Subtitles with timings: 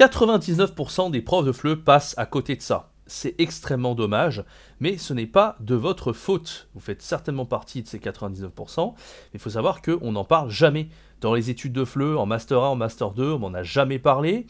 [0.00, 2.88] 99% des profs de FLE passent à côté de ça.
[3.04, 4.44] C'est extrêmement dommage,
[4.78, 6.68] mais ce n'est pas de votre faute.
[6.72, 8.94] Vous faites certainement partie de ces 99%, mais
[9.34, 10.88] il faut savoir qu'on n'en parle jamais.
[11.20, 13.98] Dans les études de FLE, en Master 1, en Master 2, on n'en a jamais
[13.98, 14.46] parlé.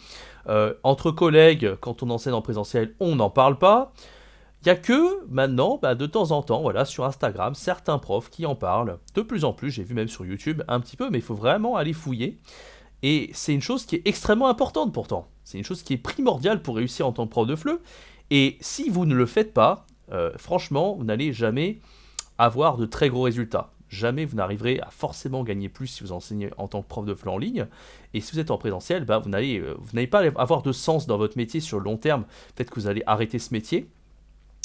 [0.49, 3.93] Euh, entre collègues, quand on enseigne en présentiel, on n'en parle pas.
[4.62, 8.30] Il n'y a que maintenant, bah, de temps en temps, voilà, sur Instagram, certains profs
[8.30, 8.98] qui en parlent.
[9.17, 11.35] De plus en plus, j'ai vu même sur YouTube un petit peu, mais il faut
[11.35, 12.39] vraiment aller fouiller.
[13.03, 15.27] Et c'est une chose qui est extrêmement importante pourtant.
[15.51, 17.80] C'est une chose qui est primordiale pour réussir en tant que prof de FLE.
[18.30, 21.80] Et si vous ne le faites pas, euh, franchement, vous n'allez jamais
[22.38, 23.73] avoir de très gros résultats.
[23.88, 27.15] Jamais vous n'arriverez à forcément gagner plus si vous enseignez en tant que prof de
[27.15, 27.66] FLE en ligne.
[28.15, 31.19] Et si vous êtes en présentiel, bah, vous n'allez euh, pas avoir de sens dans
[31.19, 32.24] votre métier sur le long terme.
[32.55, 33.91] Peut-être que vous allez arrêter ce métier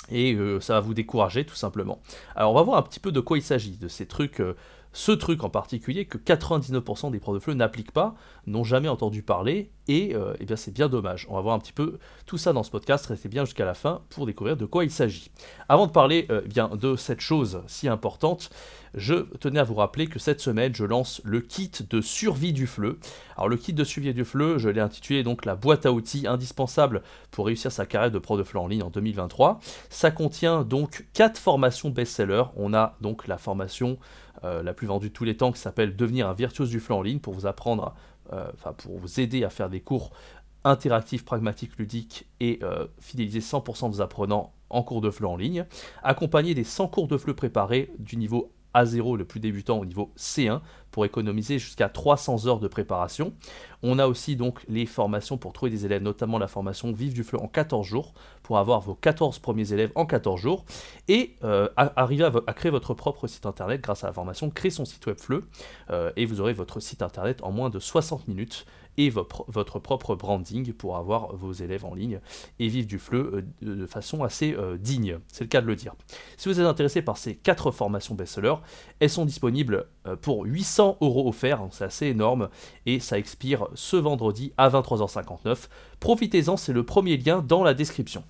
[0.10, 2.00] et euh, ça va vous décourager tout simplement.
[2.36, 4.56] Alors on va voir un petit peu de quoi il s'agit, de ces trucs, euh,
[4.94, 8.16] ce truc en particulier que 99% des profs de FLE n'appliquent pas,
[8.48, 11.28] n'ont jamais entendu parler, et euh, eh bien c'est bien dommage.
[11.30, 13.74] On va voir un petit peu tout ça dans ce podcast, restez bien jusqu'à la
[13.74, 15.32] fin pour découvrir de quoi il s'agit.
[15.70, 18.50] Avant de parler eh bien de cette chose si importante,
[18.96, 22.66] je tenais à vous rappeler que cette semaine, je lance le kit de survie du
[22.66, 22.98] FLE.
[23.36, 26.28] Alors le kit de survie du FLE, je l'ai intitulé donc la boîte à outils
[26.28, 29.60] indispensable pour réussir sa carrière de pro de FLE en ligne en 2023.
[29.90, 32.46] Ça contient donc 4 formations best-sellers.
[32.56, 33.98] On a donc la formation
[34.44, 36.94] euh, la plus vendue de tous les temps qui s'appelle Devenir un virtuose du FLE
[36.94, 37.90] en ligne pour vous apprendre, euh,
[38.32, 40.12] enfin pour vous aider à faire des cours
[40.66, 45.38] interactifs, pragmatiques, ludiques et euh, fidéliser 100% de vos apprenants en cours de FLE en
[45.38, 45.66] ligne,
[46.04, 50.12] accompagné des 100 cours de FLE préparés du niveau a0 le plus débutant au niveau
[50.18, 50.60] C1
[50.96, 53.34] pour économiser jusqu'à 300 heures de préparation.
[53.84, 57.26] On a aussi donc les formations pour trouver des élèves, notamment la formation Vive du
[57.26, 60.64] Fleu en 14 jours pour avoir vos 14 premiers élèves en 14 jours
[61.10, 64.86] et euh, arriver à, créer votre propre site internet grâce à la formation Créer son
[64.86, 65.50] site web Fleu
[65.90, 68.66] euh, et vous aurez votre site internet en moins de 60 minutes
[68.98, 69.44] et votre,
[69.80, 72.22] propre branding pour avoir vos élèves en ligne
[72.60, 75.20] et vivre du fleu euh, de façon assez digne.
[75.28, 75.96] C'est le cas de le dire.
[76.38, 78.56] Si vous êtes intéressé par ces quatre formations best-sellers,
[79.02, 79.88] elles sont disponibles
[80.22, 82.50] pour 800 euros offerts, hein, c'est assez énorme,
[82.86, 85.68] et ça expire ce vendredi à 23h59.
[86.00, 88.24] Profitez-en, c'est le premier lien dans la description.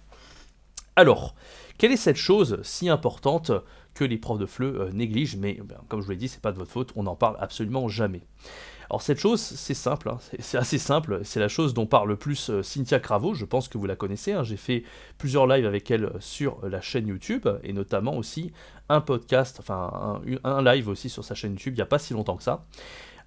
[0.95, 1.35] Alors,
[1.77, 3.51] quelle est cette chose si importante
[3.93, 6.51] que les profs de FLE négligent, mais ben, comme je vous l'ai dit, c'est pas
[6.51, 8.21] de votre faute, on n'en parle absolument jamais.
[8.89, 10.19] Alors cette chose, c'est simple, hein.
[10.39, 13.67] c'est assez simple, c'est la chose dont parle le plus euh, Cynthia Cravo, je pense
[13.67, 14.43] que vous la connaissez, hein.
[14.43, 14.83] j'ai fait
[15.17, 18.51] plusieurs lives avec elle sur la chaîne YouTube, et notamment aussi
[18.89, 22.13] un podcast, enfin un, live aussi sur sa chaîne YouTube il n'y a pas si
[22.13, 22.65] longtemps que ça.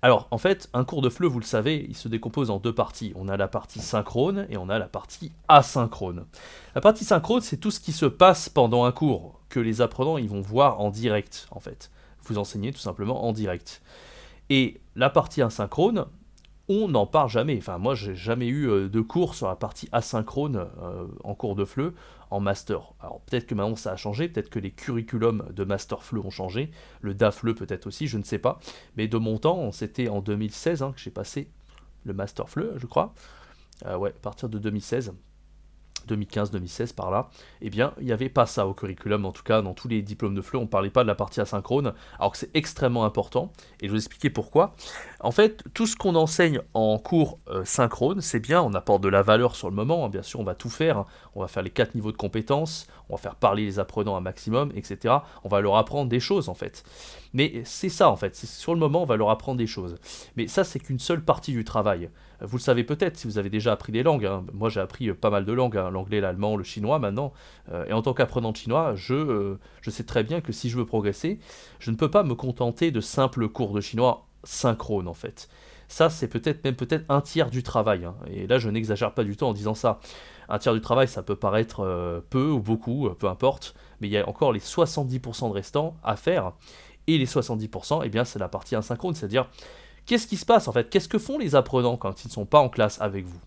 [0.00, 2.72] Alors, en fait, un cours de FLE, vous le savez, il se décompose en deux
[2.72, 3.12] parties.
[3.16, 6.24] On a la partie synchrone et on a la partie asynchrone.
[6.76, 10.18] La partie synchrone, c'est tout ce qui se passe pendant un cours, que les apprenants
[10.18, 11.90] ils vont voir en direct, en fait.
[12.24, 13.82] Vous enseignez tout simplement en direct.
[14.50, 16.06] Et la partie asynchrone,
[16.68, 17.56] on n'en parle jamais.
[17.56, 21.54] Enfin, moi, j'ai jamais eu euh, de cours sur la partie asynchrone euh, en cours
[21.54, 21.94] de FLE
[22.30, 22.92] en master.
[23.00, 26.30] Alors, peut-être que maintenant ça a changé, peut-être que les curriculums de master FLE ont
[26.30, 28.60] changé, le DAFLE peut-être aussi, je ne sais pas.
[28.96, 31.50] Mais de mon temps, c'était en 2016 hein, que j'ai passé
[32.04, 33.14] le master FLE, je crois.
[33.86, 35.14] Euh, ouais, à partir de 2016.
[36.08, 37.28] 2015-2016 par là,
[37.60, 40.02] eh bien, il n'y avait pas ça au curriculum, en tout cas dans tous les
[40.02, 43.04] diplômes de FLE, on ne parlait pas de la partie asynchrone, alors que c'est extrêmement
[43.04, 44.74] important, et je vais vous expliquer pourquoi.
[45.20, 49.08] En fait, tout ce qu'on enseigne en cours euh, synchrone, c'est bien, on apporte de
[49.08, 51.06] la valeur sur le moment, hein, bien sûr, on va tout faire, hein.
[51.34, 54.20] on va faire les quatre niveaux de compétences, on va faire parler les apprenants un
[54.20, 55.16] maximum, etc.
[55.44, 56.84] On va leur apprendre des choses, en fait.
[57.32, 59.96] Mais c'est ça, en fait, sur le moment, on va leur apprendre des choses.
[60.36, 62.10] Mais ça, c'est qu'une seule partie du travail.
[62.40, 64.24] Vous le savez peut-être si vous avez déjà appris des langues.
[64.26, 64.44] Hein.
[64.52, 65.90] Moi, j'ai appris euh, pas mal de langues, hein.
[65.90, 67.32] l'anglais, l'allemand, le chinois maintenant.
[67.72, 70.70] Euh, et en tant qu'apprenant de chinois, je, euh, je sais très bien que si
[70.70, 71.40] je veux progresser,
[71.80, 75.48] je ne peux pas me contenter de simples cours de chinois synchrones en fait.
[75.88, 78.04] Ça, c'est peut-être même peut-être un tiers du travail.
[78.04, 78.14] Hein.
[78.30, 79.98] Et là, je n'exagère pas du tout en disant ça.
[80.50, 83.74] Un tiers du travail, ça peut paraître peu ou beaucoup, peu importe.
[84.00, 86.52] Mais il y a encore les 70% de restants à faire.
[87.06, 89.48] Et les 70%, eh bien, c'est la partie asynchrone, c'est-à-dire
[90.08, 90.88] Qu'est-ce qui se passe en fait?
[90.88, 93.40] Qu'est-ce que font les apprenants quand ils ne sont pas en classe avec vous?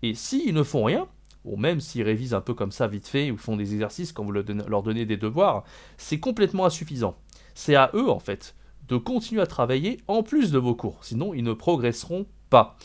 [0.00, 1.08] Et s'ils ne font rien,
[1.44, 4.22] ou même s'ils révisent un peu comme ça vite fait, ou font des exercices quand
[4.24, 5.64] vous leur donnez des devoirs,
[5.96, 7.16] c'est complètement insuffisant.
[7.56, 8.54] C'est à eux en fait
[8.86, 12.76] de continuer à travailler en plus de vos cours, sinon ils ne progresseront pas.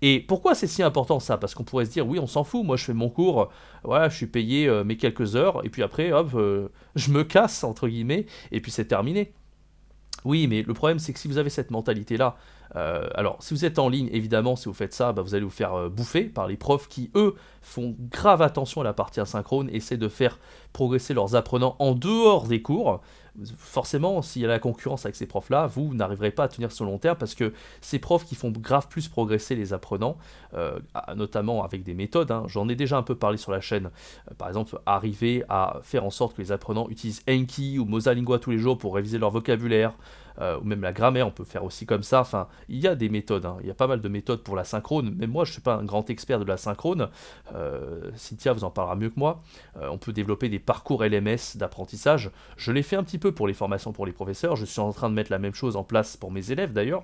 [0.00, 1.38] Et pourquoi c'est si important ça?
[1.38, 3.50] Parce qu'on pourrait se dire oui on s'en fout, moi je fais mon cours,
[3.82, 7.24] voilà, je suis payé euh, mes quelques heures, et puis après hop, euh, je me
[7.24, 9.32] casse entre guillemets, et puis c'est terminé.
[10.24, 12.36] Oui, mais le problème c'est que si vous avez cette mentalité-là,
[12.74, 15.44] euh, alors, si vous êtes en ligne, évidemment, si vous faites ça, bah, vous allez
[15.44, 19.20] vous faire euh, bouffer par les profs qui, eux, font grave attention à la partie
[19.20, 20.38] asynchrone, essaient de faire
[20.72, 23.00] progresser leurs apprenants en dehors des cours.
[23.58, 26.84] Forcément, s'il y a la concurrence avec ces profs-là, vous n'arriverez pas à tenir sur
[26.84, 30.16] long terme parce que ces profs qui font grave plus progresser les apprenants,
[30.54, 30.78] euh,
[31.14, 33.90] notamment avec des méthodes, hein, j'en ai déjà un peu parlé sur la chaîne,
[34.30, 38.38] euh, par exemple, arriver à faire en sorte que les apprenants utilisent Enki ou Mosalingua
[38.38, 39.92] tous les jours pour réviser leur vocabulaire,
[40.40, 42.20] euh, ou même la grammaire, on peut faire aussi comme ça.
[42.20, 43.56] Enfin, il y a des méthodes, hein.
[43.60, 45.14] il y a pas mal de méthodes pour la synchrone.
[45.14, 47.08] Même moi, je ne suis pas un grand expert de la synchrone.
[47.54, 49.40] Euh, Cynthia vous en parlera mieux que moi.
[49.80, 52.30] Euh, on peut développer des parcours LMS d'apprentissage.
[52.56, 54.56] Je l'ai fait un petit peu pour les formations pour les professeurs.
[54.56, 57.02] Je suis en train de mettre la même chose en place pour mes élèves d'ailleurs.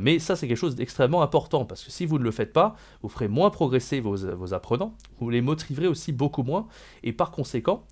[0.00, 2.76] mais ça, c'est quelque chose d'extrêmement important parce que si vous ne le faites pas,
[3.02, 6.68] vous ferez moins progresser vos, vos apprenants, vous les motiverez aussi beaucoup moins,
[7.02, 7.84] et par conséquent,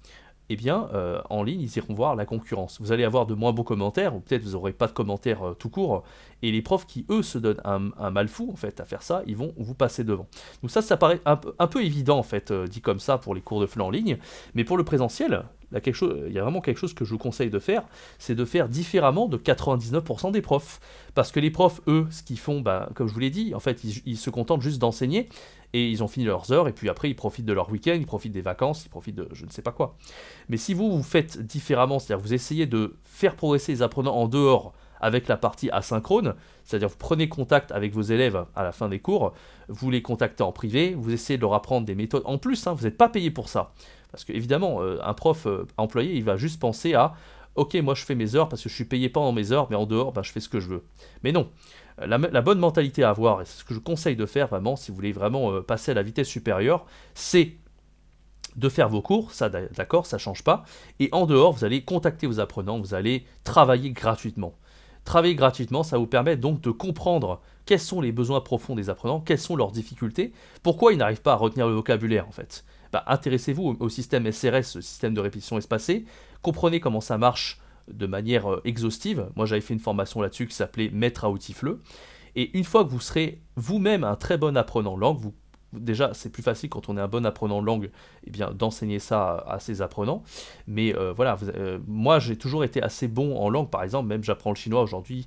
[0.49, 2.81] eh bien, euh, en ligne, ils iront voir la concurrence.
[2.81, 5.55] Vous allez avoir de moins beaux commentaires, ou peut-être vous n'aurez pas de commentaires euh,
[5.55, 6.03] tout court,
[6.43, 9.23] et les profs qui, eux, se donnent un, mal fou, en fait, à faire ça,
[9.27, 10.27] ils vont vous passer devant.
[10.61, 13.41] Donc ça, ça paraît un, peu évident, en fait, euh, dit comme ça, pour les
[13.41, 14.19] cours de FLE en ligne,
[14.55, 17.59] mais pour le présentiel, il y a vraiment quelque chose que je vous conseille de
[17.59, 17.85] faire,
[18.19, 20.81] c'est de faire différemment de 99% des profs.
[21.15, 23.61] Parce que les profs, eux, ce qu'ils font, bah, comme je vous l'ai dit, en
[23.61, 25.29] fait, ils se contentent juste d'enseigner,
[25.73, 28.07] et ils ont fini leurs heures, et puis après ils profitent de leur week-end, ils
[28.07, 29.97] profitent des vacances, ils profitent de je ne sais pas quoi.
[30.49, 34.29] Mais si vous vous faites différemment, c'est-à-dire vous essayez de faire progresser les apprenants en
[34.29, 36.35] dehors avec la partie asynchrone,
[36.65, 39.33] c'est-à-dire vous prenez contact avec vos élèves à la fin des cours,
[39.69, 42.23] vous les contactez en privé, vous essayez de leur apprendre des méthodes.
[42.25, 43.73] En plus, hein, vous n'êtes pas payé pour ça.
[44.13, 47.15] Parce que évidemment, euh, un prof euh, employé, il va juste penser à
[47.55, 49.77] ok, moi je fais mes heures parce que je suis payé pendant mes heures, mais
[49.77, 50.85] en dehors, bah, je fais ce que je veux.
[51.23, 51.51] Mais non,
[51.99, 54.91] la, bonne mentalité à avoir, et c'est ce que je conseille de faire vraiment si
[54.91, 57.57] vous voulez vraiment euh, passer à la vitesse supérieure, c'est
[58.57, 60.65] de faire vos cours, ça d'accord, ça change pas,
[61.01, 64.55] et en dehors, vous allez contacter vos apprenants, vous allez travailler gratuitement.
[65.05, 69.21] Travailler gratuitement, ça vous permet donc de comprendre quels sont les besoins profonds des apprenants,
[69.21, 72.65] quelles sont leurs difficultés, pourquoi ils n'arrivent pas à retenir le vocabulaire en fait.
[72.93, 76.05] Bah, intéressez-vous au, système SRS, le système de répétition espacée,
[76.43, 77.59] comprenez comment ça marche
[77.93, 79.29] de manière euh, exhaustive.
[79.37, 81.79] Moi, j'avais fait une formation là-dessus qui s'appelait Maître à outils FLE.
[82.35, 85.35] Et une fois que vous serez vous-même un très bon apprenant langue, vous
[85.73, 87.91] déjà, c'est plus facile quand on est un bon apprenant langue,
[88.27, 90.23] eh bien, d'enseigner ça à, ses apprenants.
[90.67, 94.23] Mais euh, voilà, euh, moi, j'ai toujours été assez bon en langue, par exemple, même
[94.23, 95.27] j'apprends le chinois aujourd'hui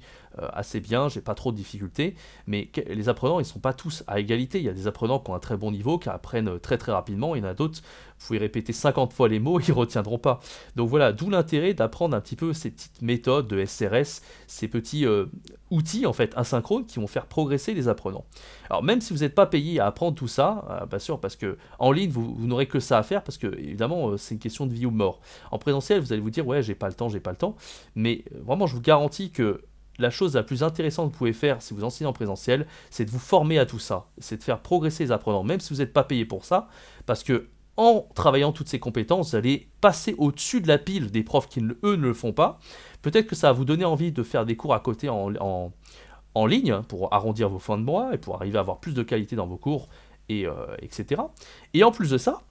[0.54, 2.16] assez bien, j'ai pas trop de difficultés.
[2.48, 4.60] Mais les apprenants, ils sont pas tous à égalité.
[4.60, 6.92] Il y a des apprenants qui ont un très bon niveau, qui apprennent très très
[6.92, 7.36] rapidement.
[7.36, 7.82] Il y en a d'autres,
[8.20, 10.40] vous pouvez répéter 50 fois les mots, ils retiendront pas.
[10.76, 15.06] Donc voilà, d'où l'intérêt d'apprendre un petit peu ces petites méthodes de SRS, ces petits
[15.72, 18.26] outils en fait asynchrones qui vont faire progresser les apprenants.
[18.70, 21.36] Alors même si vous n'êtes pas payé à apprendre tout ça, euh, bien sûr, parce
[21.36, 24.40] que en ligne vous, n'aurez que ça à faire parce que évidemment euh, c'est une
[24.40, 25.22] question de vie ou de mort.
[25.52, 27.56] En présentiel vous allez vous dire ouais j'ai pas le temps, j'ai pas le temps,
[27.96, 29.64] mais euh, vraiment je vous garantis que
[29.98, 33.06] la chose la plus intéressante que vous pouvez faire si vous enseignez en présentiel, c'est
[33.06, 35.80] de vous former à tout ça, c'est de faire progresser les apprenants, même si vous
[35.80, 36.68] n'êtes pas payé pour ça,
[37.06, 37.48] parce que
[37.78, 41.60] en travaillant toutes ces compétences, vous allez passer au-dessus de la pile des profs qui,
[41.60, 42.60] eux, ne le font pas.
[43.02, 45.72] Peut-être que ça va vous donner envie de faire des cours à côté en,
[46.48, 49.36] ligne pour arrondir vos fins de mois et pour arriver à avoir plus de qualité
[49.36, 49.90] dans vos cours,
[50.30, 51.22] et, euh, etc.
[51.74, 52.42] Et en plus de ça,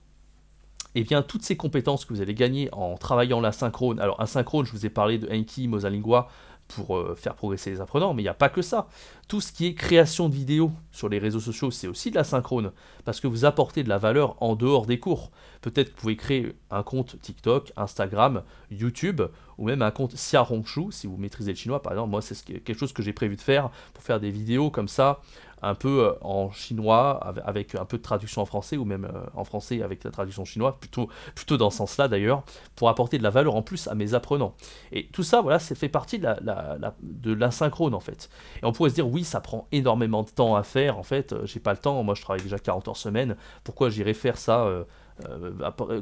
[0.95, 4.71] eh bien, toutes ces compétences que vous allez gagner en travaillant l'asynchrone, alors asynchrone, je
[4.71, 6.29] vous ai parlé de Enki, Mosalingua,
[6.67, 8.87] pour euh, faire progresser les apprenants, mais il n'y a pas que ça.
[9.27, 12.23] Tout ce qui est création de vidéos sur les réseaux sociaux, c'est aussi de la
[12.23, 12.71] synchrone,
[13.05, 15.31] parce que vous apportez de la valeur en dehors des cours.
[15.61, 19.23] Peut-être que vous pouvez créer un compte TikTok, Instagram, YouTube,
[19.57, 22.11] ou même un compte Xiaohongshu, si vous maîtrisez le chinois, par exemple.
[22.11, 25.21] Moi, c'est quelque chose que j'ai prévu de faire pour faire des vidéos comme ça,
[25.61, 29.25] un peu euh, en chinois, avec un peu de traduction en français, ou même euh,
[29.33, 32.43] en français avec la traduction chinoise, plutôt, plutôt dans ce sens-là d'ailleurs,
[32.75, 34.53] pour apporter de la valeur en plus à mes apprenants.
[34.91, 38.29] Et tout ça, voilà, c'est fait partie de l'asynchrone la, en fait.
[38.61, 41.33] Et on pourrait se dire, oui, ça prend énormément de temps à faire, en fait,
[41.33, 44.37] euh, j'ai pas le temps, moi je travaille déjà 40 heures semaine, pourquoi j'irais faire
[44.37, 44.67] ça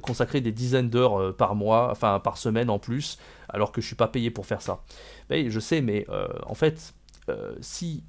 [0.02, 3.96] consacrer des dizaines d'heures par mois, enfin par semaine en plus, alors que je suis
[3.96, 4.82] pas payé pour faire ça.
[5.30, 6.08] Mais je sais, mais
[6.48, 6.96] en fait,
[7.62, 8.04] si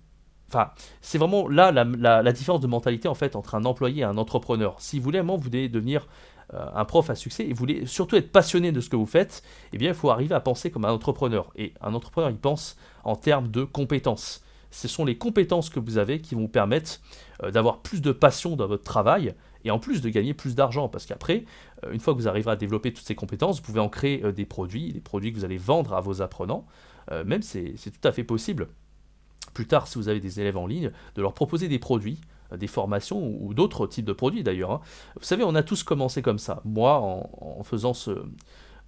[0.49, 0.71] Enfin,
[1.01, 4.77] c'est vraiment là la, différence de mentalité en fait entre un employé et un entrepreneur.
[4.79, 6.07] Si vous voulez vraiment vous voulez devenir
[6.53, 9.07] euh, un prof à succès et vous voulez surtout être passionné de ce que vous
[9.07, 9.43] faites,
[9.73, 11.51] eh bien il faut arriver à penser comme un entrepreneur.
[11.57, 14.44] Et un entrepreneur, il pense en termes de compétences.
[14.75, 17.01] Ce sont les compétences que vous avez qui vont vous permettre
[17.43, 20.89] euh, d'avoir plus de passion dans votre travail et en plus de gagner plus d'argent.
[20.89, 21.45] Parce qu'après,
[21.85, 24.33] euh, une fois que vous arriverez à développer toutes ces compétences, vous pouvez en créer
[24.33, 26.67] des produits, des produits que vous allez vendre à vos apprenants.
[27.11, 28.69] même c'est tout à fait possible
[29.55, 32.21] plus tard, si vous avez des élèves en ligne, de leur proposer des produits,
[32.53, 34.73] euh, des formations ou, d'autres types de produits d'ailleurs.
[34.73, 34.81] Hein.
[35.17, 36.61] Vous savez, on a tous commencé comme ça.
[36.65, 38.11] Moi, en, faisant ce,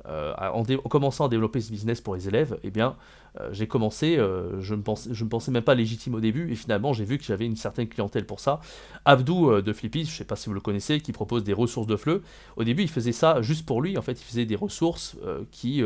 [0.09, 2.97] euh, en, commençant à développer ce business pour les élèves, eh bien,
[3.41, 7.05] euh, j'ai commencé, je ne me pensais même pas légitime au début, et finalement, j'ai
[7.05, 8.61] vu que j'avais une certaine clientèle pour ça.
[9.05, 11.87] Abdou de Flippy, je ne sais pas si vous le connaissez, qui propose des ressources
[11.87, 12.23] de fleu.
[12.57, 13.99] Au début, il faisait ça juste pour lui.
[13.99, 15.17] En fait, il faisait des ressources
[15.51, 15.83] qui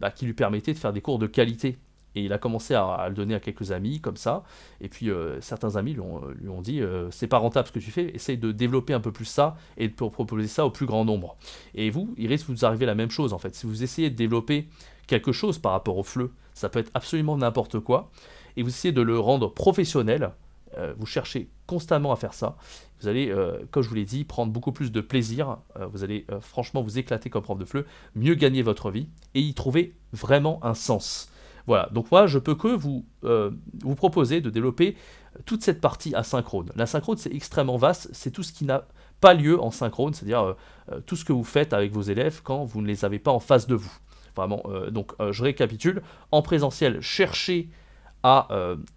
[0.00, 1.76] bah, qui lui permettait de faire des cours de qualité.
[2.14, 4.42] Et il a commencé à, le donner à quelques amis, comme ça.
[4.80, 7.78] Et puis euh, certains amis lui ont, ont dit euh, c'est pas rentable ce que
[7.78, 10.86] tu fais, essaye de développer un peu plus ça et de proposer ça au plus
[10.86, 11.36] grand nombre.
[11.74, 13.54] Et vous, il risque de vous arriver la même chose en fait.
[13.54, 14.68] Si vous essayez de développer
[15.06, 18.10] quelque chose par rapport au fleu, ça peut être absolument n'importe quoi,
[18.56, 20.32] et vous essayez de le rendre professionnel,
[20.78, 22.56] euh, vous cherchez constamment à faire ça,
[23.00, 23.34] vous allez,
[23.70, 25.56] comme je vous l'ai dit, prendre beaucoup plus de plaisir,
[25.90, 29.54] vous allez franchement vous éclater comme prof de fleu, mieux gagner votre vie et y
[29.54, 31.30] trouver vraiment un sens.
[31.70, 33.52] Voilà, donc moi je peux que vous, euh,
[33.84, 34.96] vous proposer de développer
[35.46, 36.72] toute cette partie asynchrone.
[36.74, 38.88] L'asynchrone c'est extrêmement vaste, c'est tout ce qui n'a
[39.20, 40.54] pas lieu en synchrone, c'est-à-dire euh,
[40.90, 43.30] euh, tout ce que vous faites avec vos élèves quand vous ne les avez pas
[43.30, 43.92] en face de vous.
[44.34, 47.68] Vraiment, donc je récapitule, en présentiel, cherchez
[48.24, 48.48] à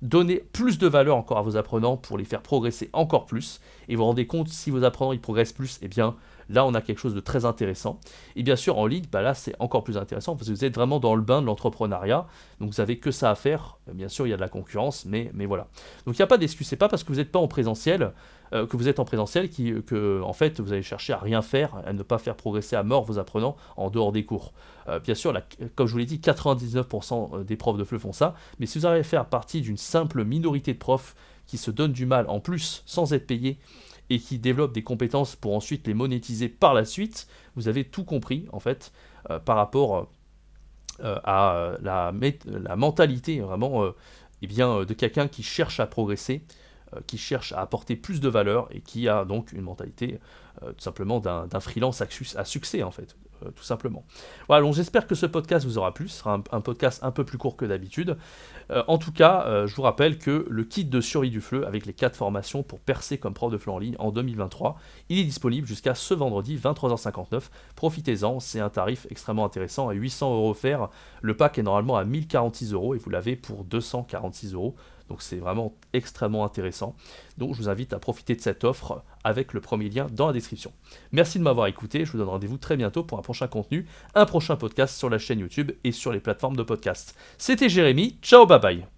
[0.01, 3.95] donner plus de valeur encore à vos apprenants pour les faire progresser encore plus, et
[3.95, 6.15] vous vous rendez compte si vos apprenants ils progressent plus, eh bien
[6.49, 7.99] Là, on a quelque chose de très intéressant.
[8.35, 10.75] Et bien sûr, en ligne, bah là, c'est encore plus intéressant parce que vous êtes
[10.75, 12.27] vraiment dans le bain de l'entrepreneuriat.
[12.59, 13.77] Donc, vous n'avez que ça à faire.
[13.91, 15.67] Bien sûr, il y a de la concurrence, mais, voilà.
[16.05, 16.67] Donc, il n'y a pas d'excuse.
[16.67, 18.13] C'est pas parce que vous n'êtes pas en présentiel
[18.53, 21.41] euh, que vous êtes en présentiel qui, que, en fait, vous allez chercher à rien
[21.41, 24.53] faire, à ne pas faire progresser à mort vos apprenants en dehors des cours.
[24.87, 25.33] Euh, bien sûr,
[25.75, 28.35] comme je vous l'ai dit, 99% des profs de FLE font ça.
[28.59, 31.93] Mais si vous arrivez à faire partie d'une simple minorité de profs qui se donnent
[31.93, 33.57] du mal en plus sans être payés
[34.13, 38.03] et qui développe des compétences pour ensuite les monétiser par la suite, vous avez tout
[38.03, 38.93] compris en fait
[39.31, 40.07] euh, par rapport
[41.03, 42.11] euh, à la,
[42.75, 43.83] mentalité vraiment
[44.43, 46.43] eh bien, de quelqu'un qui cherche à progresser,
[46.95, 50.19] euh, qui cherche à apporter plus de valeur et qui a donc une mentalité
[50.61, 53.17] tout simplement d'un freelance à, succès en fait.
[53.43, 54.03] Euh, tout simplement.
[54.47, 56.07] Voilà, donc j'espère que ce podcast vous aura plu.
[56.07, 58.17] Ce sera un, podcast un peu plus court que d'habitude.
[58.71, 61.65] Euh, en tout cas, euh, je vous rappelle que le kit de survie du fleu
[61.65, 64.77] avec les 4 formations pour percer comme prof de fleu en ligne en 2023,
[65.09, 67.43] il est disponible jusqu'à ce vendredi 23h59.
[67.75, 70.55] Profitez-en, c'est un tarif extrêmement intéressant à 800 euros.
[71.21, 74.75] Le pack est normalement à 1046 euros et vous l'avez pour 246 euros.
[75.09, 76.95] Donc c'est vraiment extrêmement intéressant.
[77.37, 80.33] Donc je vous invite à profiter de cette offre avec le premier lien dans la
[80.33, 80.71] description.
[81.11, 84.25] Merci de m'avoir écouté, je vous donne rendez-vous très bientôt pour un prochain contenu, un
[84.25, 87.15] prochain podcast sur la chaîne YouTube et sur les plateformes de podcast.
[87.37, 88.92] C'était Jérémy, ciao bye bye